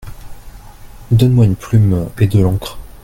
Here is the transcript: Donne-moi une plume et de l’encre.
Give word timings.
Donne-moi 1.11 1.45
une 1.45 1.55
plume 1.55 2.07
et 2.17 2.25
de 2.25 2.39
l’encre. 2.39 2.79